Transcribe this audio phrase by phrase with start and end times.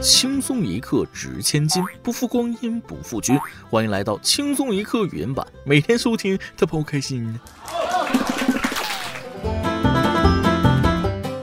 [0.00, 3.36] 轻松一刻值千金，不负光阴不负君。
[3.68, 7.38] 欢迎来到轻松一刻语音版，每天收听，他不开心。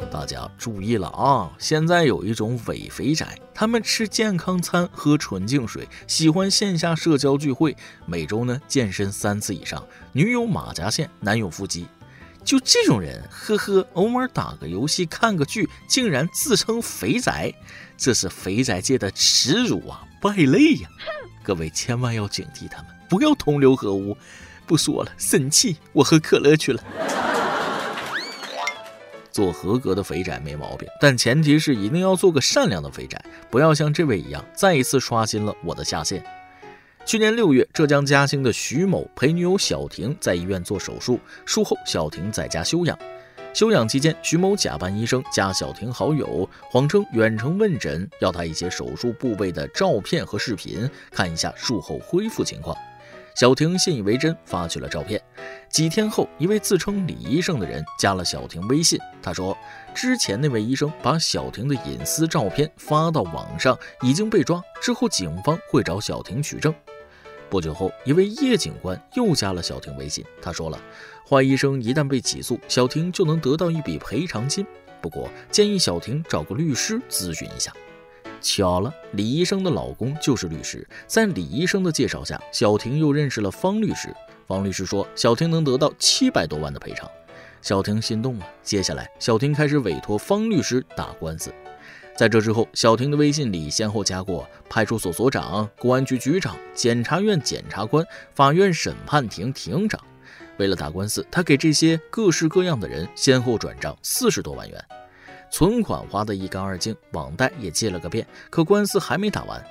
[0.10, 1.52] 大家注意了啊！
[1.60, 7.76] 现在有一种伪肥宅，他们吃健康餐，喝纯净水，喜欢线下社交聚会，
[8.06, 11.85] 每周呢健身三次以上，女友马甲线，男友腹肌。
[12.46, 17.52] 就这种人，呵呵，偶尔打个游戏、看个剧，竟然自称肥宅，
[17.98, 20.89] 这是肥宅界的耻辱啊，败类呀！
[21.44, 24.16] 各位千万要警惕他们，不要同流合污。
[24.67, 26.84] 不说了，生气，我喝可乐去了。
[29.31, 33.20] 做合格的肥宅没毛病，但前提是一定要做个善良的肥宅，
[33.50, 36.23] 不要像这位一样，再一次刷新了我的下限。
[37.05, 42.98] 去年六月，浙江嘉兴的徐某陪女友小婷在医院做手术，术后小婷在家休养。
[43.54, 52.75] 休养期间，徐某假扮医生加小婷好友，谎称远程问诊，要她一些手术部位的照片和视频，看一下术后恢复情况。
[53.36, 55.22] 小婷信以为真，发去了照片。
[55.69, 59.56] 几天后，一位自称李医生的人加了小婷微信，他说
[59.94, 66.73] 之前那位医生把小婷的隐私照片发到网上，已经被抓，之后警方会找小婷取证。
[67.49, 70.25] 不久后，一位叶警官又加了小婷微信。
[70.41, 70.79] 他说了，
[71.29, 74.65] 坏医生一旦被起诉，小婷就能得到一笔赔偿金。
[75.01, 77.71] 不过，建议小婷找个律师咨询一下。
[78.41, 80.88] 巧了，李医生的老公就是律师。
[81.07, 84.13] 在李医生的介绍下，小婷又认识了方律师。
[84.47, 87.09] 方律师说，小婷能得到七百多万的赔偿。
[87.61, 88.45] 小婷心动了。
[88.61, 91.51] 接下来，小婷开始委托方律师打官司。
[92.16, 99.99] 在这之后，小婷的微信里先后加过派出所所长、公安局局长、检察院检察官、法院审判庭庭长。
[100.57, 104.81] 为了打官司，她给这些各式各样的人先后转账四十多万元，
[105.52, 108.25] 存款花得一干二净，网贷也借了个遍。
[108.50, 109.61] 可官司还没打完，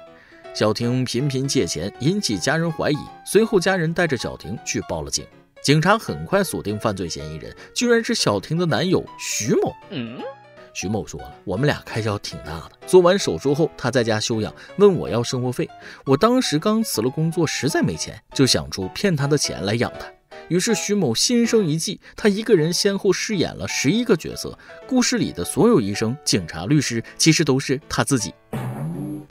[0.52, 2.98] 小婷频频借钱，引起家人怀疑。
[3.24, 5.26] 随后，家人带着小婷去报了警。
[5.62, 9.74] 警察很快锁定犯罪嫌疑人，居然是小婷的男友徐某。
[9.88, 10.20] 嗯。
[10.74, 12.72] 徐某说了，我们俩开销挺大的。
[12.84, 15.68] 做完手术后，他在家休养，问我要生活费。
[16.04, 20.06] 我当时刚辞了工作，实在没钱，就想出骗他的钱来养他。
[20.48, 24.58] 于是徐某心生一计，他一个人先后饰演了十一个角色。
[24.86, 28.34] 故事里的所有医生、警察、律师，其实都是他自己。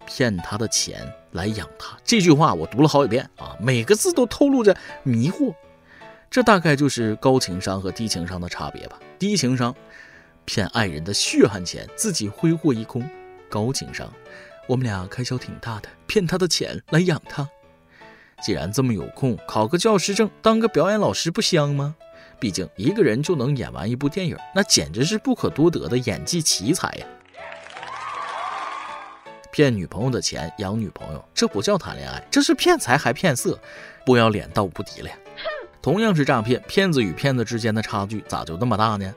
[0.08, 5.54] 骗他的钱来养他，这句话我读了好几遍啊，每个字都透露着迷惑。
[6.32, 8.98] 这大概就是高情商和低情商的差别吧。
[9.20, 9.76] 低情商。
[10.46, 13.08] 骗爱人的血汗钱，自己挥霍一空，
[13.50, 14.12] 高情商。
[14.68, 17.48] 我们俩开销挺大的，骗他的钱来养他。
[18.42, 21.96] 既然这么有空，考个教师证，当个表演老师不香吗？
[22.40, 27.06] 毕竟一个人就能演完一部电影，那简直是不可多得的演技奇才呀！
[29.52, 33.58] 骗女朋友的钱养女朋友，这不叫谈恋爱，这是骗财还骗色，
[34.06, 35.16] 不要脸到无敌了呀！
[35.82, 39.14] 同样是诈骗，骗子与骗子之间的差距咋就那么大呢？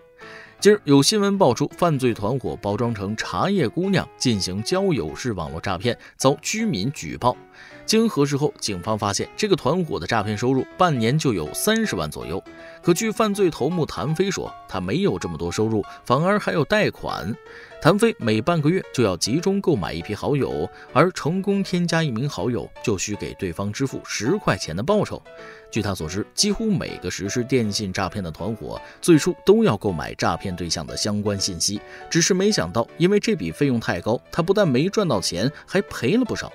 [0.59, 7.37] 今儿有新闻爆出，犯罪团伙包装成茶叶姑娘进行交友式网络诈骗，遭居民举报。
[7.87, 12.43] 经核实后，警方发现这个团伙的诈骗收入半年就有三十万左右。
[12.83, 17.33] 可据犯罪头目谭飞说，他没有这么多收入，反而还有贷款。
[17.81, 25.23] 谭飞每半个月就要集中购买一批好友，而成功添加一名好友就需给对方支付十块钱的报酬。
[25.71, 31.81] 据他所知，几乎每个实施电信诈骗的团伙最初都要购买诈骗对象的相关信息，
[32.11, 36.53] 只是没想到，因为这笔费用太高，他不但没赚到钱，还赔了不少。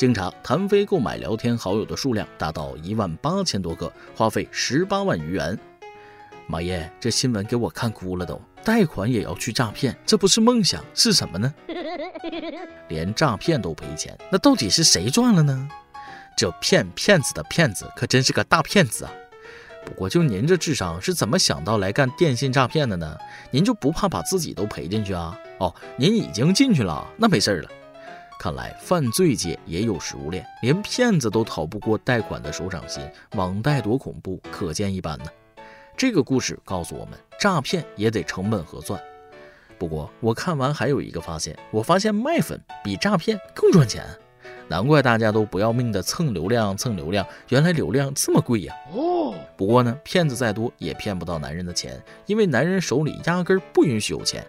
[0.00, 5.58] 经查，谭飞购买聊天好友的数量达到一万八千多个，花费十八万余元。
[6.46, 11.54] 马爷，这新闻给我看哭了都，贷款也要去诈骗，这不是梦想是什么呢？
[12.88, 15.68] 连诈骗都赔钱，那到底是谁赚了呢？
[16.34, 19.12] 这骗骗子的骗子可真是个大骗子啊！
[19.84, 23.18] 不过就您这智商，是怎么想到来干电信诈骗的呢？
[23.50, 25.38] 您就不怕把自己都赔进去啊？
[25.58, 27.68] 哦，您已经进去了，那没事了。
[28.40, 35.26] 看来犯罪界也有食物链，连骗子都逃不过贷款的手掌心，网贷多恐怖，可见一斑呢。
[35.94, 38.98] 这个故事告诉我们，诈骗也得成本核算。
[39.76, 44.06] 不过我看完还有一个发现，我发现卖粉比诈骗更赚钱，
[44.68, 48.74] 难怪大家都不要命的蹭流量蹭流量，原来流量这么贵呀。
[48.94, 54.42] 哦，不过呢，骗子再多也骗不到男人的钱，因为男人手里压根不允许有钱。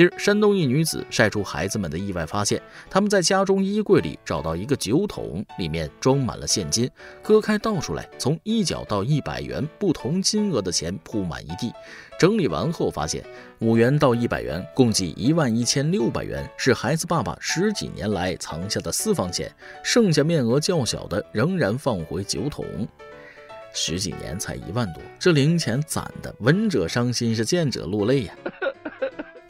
[0.00, 2.58] 近日，山东一女子晒出孩子们的意外发现：
[2.88, 6.90] 他们在家中衣柜里找到一个酒桶，里面装满了现金，
[7.22, 11.70] 割开倒出来，从一角到一百元不同金额的钱铺满一地。
[12.18, 13.22] 整理完后发现，
[13.58, 19.54] 五元到一百元共计一万一千六百元，是孩子爸爸十几年来藏下的私房钱，
[19.84, 22.64] 剩下面额较小的仍然放回酒桶。
[23.74, 28.34] 十几年才一万多，这零钱攒的，闻者伤心，是见者落泪呀。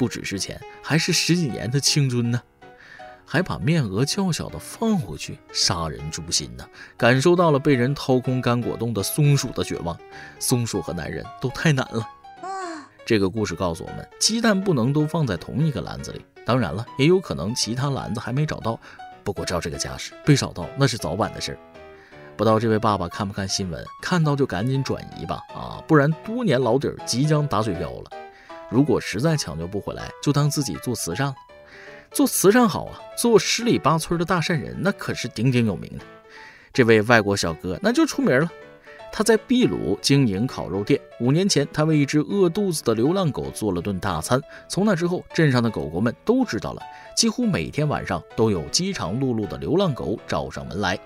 [0.01, 2.41] 不只是钱，还是十几年的青春呢！
[3.27, 6.67] 还把面额较小的放回去，杀人诛心呢！
[6.97, 9.95] 感受到了被人掏空干果冻的松鼠的绝望。
[10.39, 12.09] 松鼠和男人都太难了。
[13.05, 16.25] 这个故事告诉我们，鸡蛋不能都放在同一个篮子里。
[16.47, 18.81] 当然了，也有可能其他篮子还没找到。
[19.23, 21.59] 不过照这个架势，被找到那是早晚的事儿。
[22.39, 23.85] 不知道这位爸爸看不看新闻？
[24.01, 28.11] 看到就赶紧转移吧，啊，不然多年老底儿即将打水漂了。
[28.71, 31.35] 如果实在抢救不回来，就当自己做慈善了。
[32.13, 36.05] 做慈善好啊，做十里八村的大善人，那可是鼎鼎有名的。
[36.73, 38.51] 这位外国小哥那就出名了。
[39.13, 41.01] 他在秘鲁经营烤肉店。
[41.19, 44.41] 五年前，他为一只饿肚子的流浪狗做了顿大餐。
[44.69, 46.83] 从那之后，镇上的狗狗们都知道了，
[47.17, 50.97] 几乎每天晚上都有饥肠辘辘的流浪狗找上门来。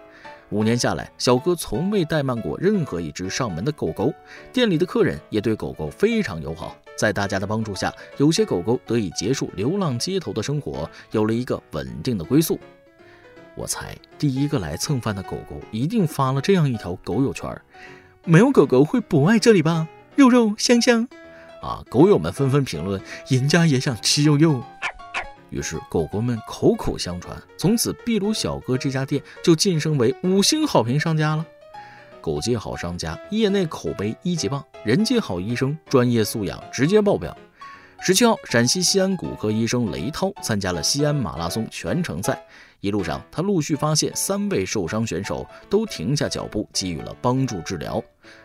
[0.50, 4.12] 五年下来，小哥从未怠慢过任何一只上门的狗狗。
[4.52, 6.76] 店里的客人也对狗狗非常友好。
[6.96, 12.58] 在大家的帮助下，有些狗狗得以结束流浪街头的生活，有了一个稳定的归宿。
[13.56, 17.50] 我猜，第一个来蹭饭的狗狗一定发了这样一条狗友圈：
[18.25, 19.88] 没有狗狗会不爱这里吧？
[20.17, 21.08] 肉肉香香。
[21.62, 21.82] 啊！
[21.88, 24.62] 狗友们纷纷评论：人家也想吃肉肉。
[25.50, 31.46] 于是狗狗们口口相传，从此壁炉小哥这家店就晋升为五星好评商家了。
[32.24, 37.36] 狗界好商家，业内口碑一级棒；人界好医生，专业素养直接爆表。
[38.00, 42.42] 十七号，陕西西安骨科医生雷涛参加了西安马拉松全程赛，
[42.80, 48.02] 一路上他陆续发现三位受伤选手都停下脚步，给予了帮助治疗。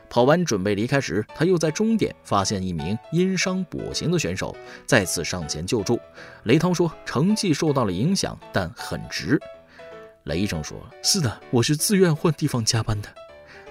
[0.09, 4.53] 跑完准备离开时，他又在终点发现一名因伤跛行的选手，
[4.85, 5.97] 再次上前救助。
[6.43, 9.39] 雷涛说：“成绩受到了影响，但很值。”
[10.25, 13.07] 雷医生说：“是的，我是自愿换地方加班的。”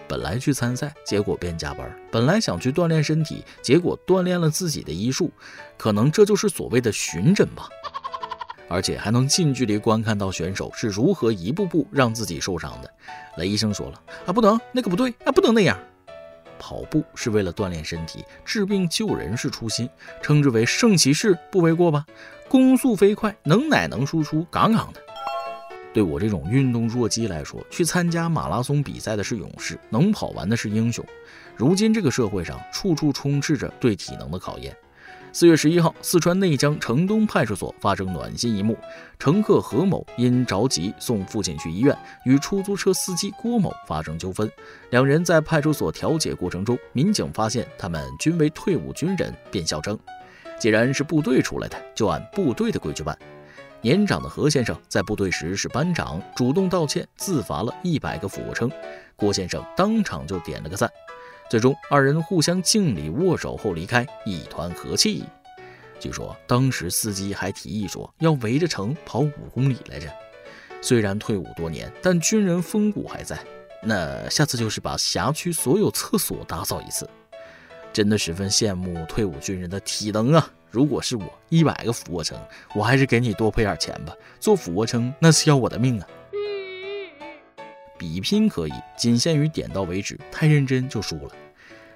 [0.08, 5.31] 本来去参赛，结果变加班；本来想去锻炼身体，结果锻炼了自己的医术。
[5.76, 7.69] 可能这就是所谓的巡诊吧。
[8.70, 12.90] 而且还能近距离观看到选手是如何一步步让自己受伤的。
[13.38, 15.78] 雷医生说了啊，不能，那个不对啊，不能那样。
[16.58, 19.88] 跑步是为了锻炼身体，治病救人是初心，
[20.20, 22.05] 称之为圣骑士不为过吧？
[22.49, 25.00] 攻速飞快，能奶能输出，杠杠的。
[25.99, 31.05] 对我这种运动弱鸡来说，去参加马拉松比赛的是勇士，能跑完的是英雄。
[31.56, 34.73] 如今这个社会上，处处充斥着对体能的考验。
[35.33, 38.79] 四月十一号，四川内江城东派出所发生暖心一幕：
[39.19, 44.49] 乘客何某因着急送父亲去医院，与出租车司机郭某发生纠纷。
[44.91, 49.99] 两人在派出所调解过程中，民警发现他们均为退伍军人，便笑称
[50.61, 53.19] ：“既然是部队出来的，就按部队的规矩办。”
[53.81, 58.69] 年长的何先生在部队时是班长，主动道歉，自罚了一百个俯卧撑。
[59.15, 60.91] 郭先生当场就点了个赞。
[61.49, 65.25] 最终，二人互相敬礼握手后离开，一团和气。
[66.01, 70.09] 据说当时司机还提议说要围着城跑五公里来着。
[70.81, 73.39] 虽然退伍多年，但军人风骨还在。
[73.83, 77.09] 那下次就是把辖区所有厕所打扫一次。
[77.93, 80.53] 真的十分羡慕退伍军人的体能啊！
[80.70, 82.38] 如果是我，一百个俯卧撑，
[82.75, 84.12] 我还是给你多赔点钱吧。
[84.38, 86.06] 做俯卧撑那是要我的命啊！
[87.98, 91.31] 比拼可以，仅限于点到为止，太认真就输了。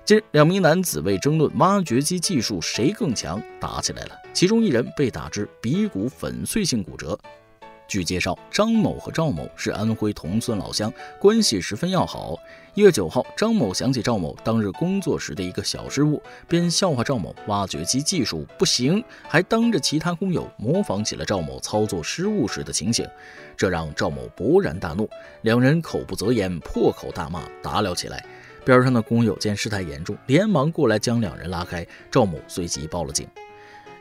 [0.05, 7.19] 近日，两名男子为争论挖掘机技术谁更强打起来了，其中一人被打至鼻骨粉碎性骨折。
[7.89, 12.39] 据介绍，张某和赵某是安徽同村老乡，关系十分要好。
[12.75, 23.07] 一月九号，张某想起赵某当日工作时的一个小失误，便笑话赵某挖掘机技术不行，还当着其他工友模仿起了赵某操作失误时的情形，
[23.57, 25.07] 这让赵某勃然大怒，
[25.43, 28.25] 两人口不择言，破口大骂，打了起来。
[28.65, 33.29] 边上的工友见事态严重，连忙过来将两人拉开，赵某随即报了警。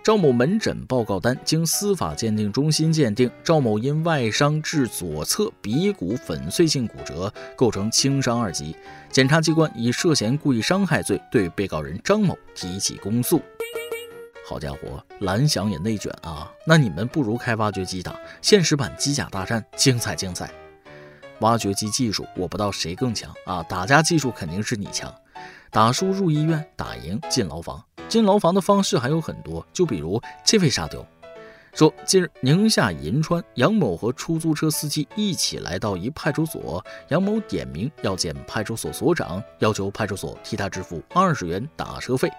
[0.04, 8.76] 赵某门诊报告单经司法鉴定中心鉴定，赵某因外伤致左侧鼻骨粉碎性骨折，构成轻伤二级。
[9.12, 13.40] 检察机关以涉嫌故意伤害罪对被告人张某提起公诉。
[14.44, 16.52] 好家伙，蓝翔也内卷啊！
[16.66, 20.50] 那你们不如开挖掘机打现实版机甲大战，精彩精彩！
[21.42, 25.14] 挖掘机技术我不知道谁更强啊，打架技术肯定是你强。
[25.70, 27.82] 打输入医院，打赢进牢房。
[28.12, 31.02] 进牢房的方式还有很多，就比如这位沙雕，
[31.74, 42.30] 说，近日宁夏银川杨某和出租车司机一起来到一派出所，杨某点名要见派出所所长，要求派出所替他支付二十元打车费。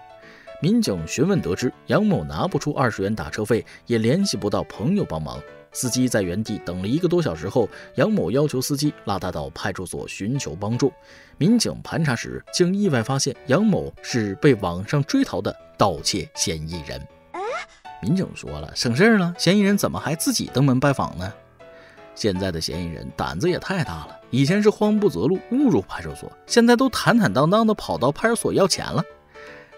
[0.61, 5.41] 民警询问得知，杨某拿不出二十元打车费，也联系不到朋友帮忙。
[5.73, 10.93] 司机在原地等了一个多小时后，杨某要求司机拉他到派出所寻求帮助。
[11.37, 17.01] 民警盘查时，竟意外发现杨某是被网上追逃的盗窃嫌疑人。
[18.01, 21.33] 民警说了，省事儿了，嫌疑人怎么还自己登门拜访呢？
[22.15, 29.03] 现在的嫌疑人胆子也太大了，以前是慌不择路误入派出所，现在都坦坦荡荡的跑到派出所要钱了。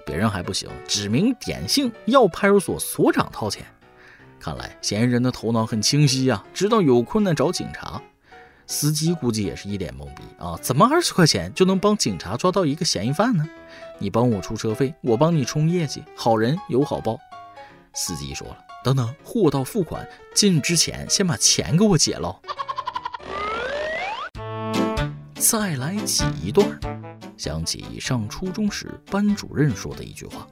[0.06, 3.66] 别人还不行，指名点姓要派出所所长掏钱。
[4.46, 8.00] 看来嫌疑人的头脑很清晰呀，知道有困难找警察。
[8.68, 13.44] 司机估计也是一脸懵逼啊，怎么二十块钱就能帮警察抓到一个嫌疑犯呢？
[13.98, 17.18] 你帮我出车费，我帮你冲业绩，好人有好报。
[17.96, 22.40] 司机说了，等等，货到付款进之前，先把钱给我结了。
[25.34, 26.70] 再来挤一段，
[27.36, 30.48] 想起上初中时班主任说的一句话。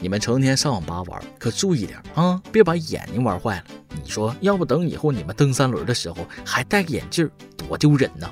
[0.00, 3.64] 你们成天上网吧玩，可注意点啊，别把眼睛玩坏了。
[4.02, 8.30] 你说，要不等以后你们蹬三轮的时候还戴个眼镜，多丢人呐！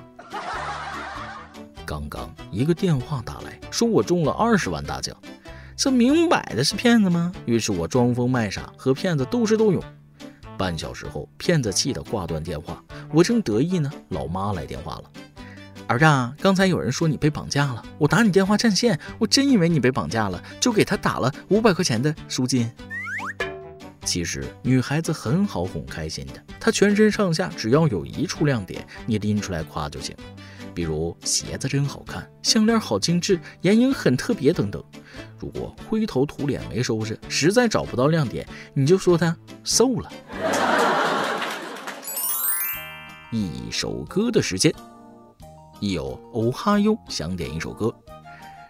[1.85, 5.17] 刚刚一个电话打来说我中了二十万大奖，
[5.77, 7.33] 这明摆的是骗子吗？
[7.47, 9.83] 于是我装疯卖傻，和骗子斗智斗勇。
[10.57, 12.83] 半小时后，骗子气得挂断电话，
[13.13, 15.05] 我正得意呢，老妈来电话了。
[15.89, 16.05] 儿子，
[16.43, 22.71] 刚才有人说你被绑架了，我打你电话占线，我真以为你被绑架了，就给他打了五百块钱的赎金。
[24.05, 30.15] 其实女孩子很好哄开心的，她全身上下只要有一处亮点，你拎出来夸就行。
[30.75, 34.83] 比如鞋子真好看，项链好精致，眼影很特别等等。
[35.39, 40.11] 如果灰头土脸没收拾，实在找不到亮点，你就说她瘦了。
[43.31, 44.75] 一首歌的时间。
[45.81, 47.95] 亦有哦哈哟想点一首歌，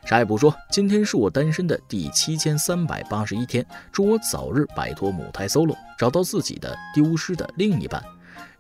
[0.04, 8.02] 啥也不说，今天是我单身的第七千三百八十一天，祝我早日摆脱母胎 solo，找到自己的丢失的另一半，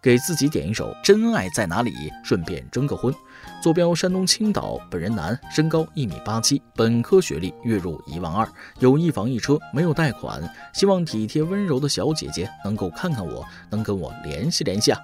[0.00, 1.90] 给自己点一首《真爱在哪里》，
[2.24, 3.14] 顺便征个婚。
[3.62, 8.46] 坐标山东青岛，本人男，身高一米八七，本科学历，月入一万二，
[8.78, 10.42] 有一房一车，没有贷款，
[10.74, 14.98] 希望体贴温柔的小姐姐能够看看我，能跟我联系联系啊。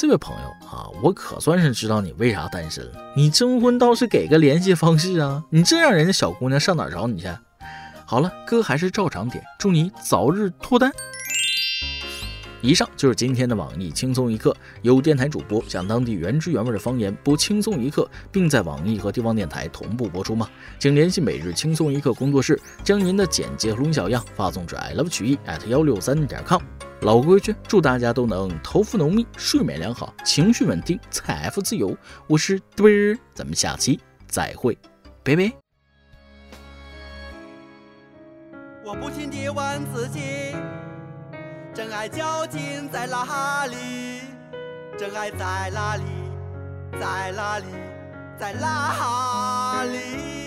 [0.00, 2.92] 这位朋友啊，我可算是知道你为啥单身了。
[3.16, 5.42] 你征婚倒是给个联系方式啊！
[5.50, 7.26] 你这样人家小姑娘上哪找你去？
[8.06, 10.88] 好了，哥还是照常点，祝你早日脱单。
[12.60, 14.56] 以上就是今天的网易轻松一刻。
[14.82, 20.48] 有电台主播讲当地原汁原味的方言播轻松一刻，并在网易和地方电台同步播出吗？
[20.78, 26.62] 请联系每日轻松一刻工作室，将您的简介和录音小样发送至 i love 曲艺 at 幺六三点 com。
[27.02, 31.96] 老规矩，祝大家都能头发浓密、睡眠良好、情绪稳定、财富自由。
[32.26, 34.76] 我是墩儿，咱们下期再会，
[35.22, 35.52] 拜拜。
[38.84, 40.56] 我不停地问自己，
[41.72, 43.76] 真爱究竟在哪里？
[44.98, 46.02] 真爱在哪里？
[46.98, 47.66] 在哪里？
[48.40, 50.37] 在哪里？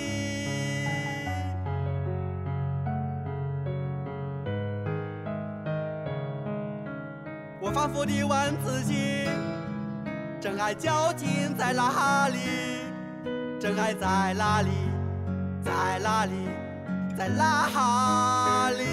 [7.73, 9.29] 反复地问自己，
[10.41, 12.37] 真爱究竟在哪里？
[13.59, 14.69] 真爱在哪里？
[15.63, 16.31] 在哪里？
[17.17, 18.83] 在哪里？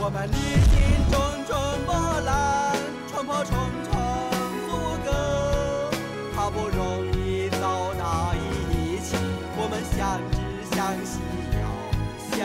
[0.00, 0.36] 我们历
[0.70, 0.78] 经
[1.10, 2.76] 种种磨难，
[3.08, 3.52] 冲破重
[3.84, 3.92] 重
[4.68, 4.70] 阻
[5.04, 5.90] 隔，
[6.36, 9.16] 好不容易走到一起。
[9.56, 10.36] 我们相知
[10.76, 11.18] 相惜
[11.52, 11.58] 又
[12.36, 12.38] 相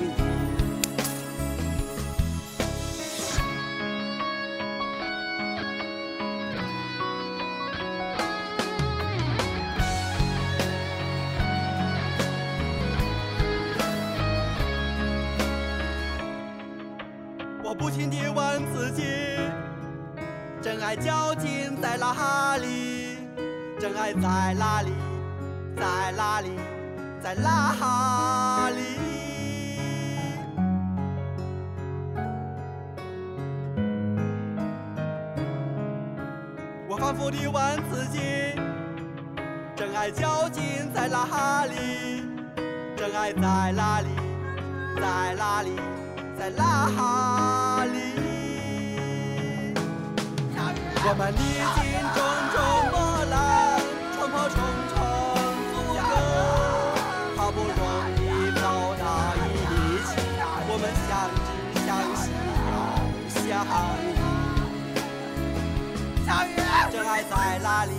[0.00, 0.43] 依。
[17.94, 19.04] 不停地问自己，
[20.60, 23.18] 真爱究竟在哪里？
[23.78, 24.90] 真爱在哪里？
[25.76, 26.58] 在哪里？
[27.22, 28.82] 在哪里？
[36.88, 38.18] 我反复地问自己，
[39.76, 42.24] 真爱究竟在哪里？
[42.96, 44.08] 真爱在哪里？
[44.96, 45.70] 在哪里？
[46.38, 47.98] 在哪里？
[51.06, 51.38] 我们历
[51.74, 52.18] 经种
[52.52, 52.56] 种
[52.90, 52.94] 磨
[53.30, 53.34] 难，
[54.14, 54.56] 冲破重
[54.90, 54.92] 重
[55.70, 56.12] 阻隔，
[57.36, 57.70] 好不容
[58.18, 58.20] 易
[58.56, 58.62] 走
[58.98, 59.02] 到
[59.36, 59.38] 一
[60.04, 60.10] 起，
[60.66, 61.10] 我们相
[61.44, 61.48] 知
[61.86, 62.22] 相惜
[62.68, 62.72] 又
[63.28, 63.42] 相
[64.02, 64.06] 依。
[66.26, 66.48] 小雨，
[66.90, 67.92] 真爱在哪里？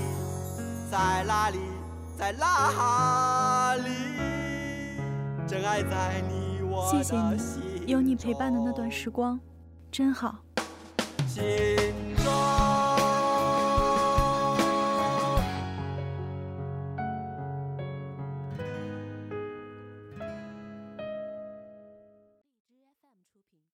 [0.92, 0.94] 在
[1.26, 1.58] 哪里？
[2.18, 3.88] 在哪里？
[5.48, 7.65] 真爱在你我的心。
[7.88, 9.40] 有你陪伴的那段时光
[9.92, 10.44] 真好。
[11.28, 11.44] 今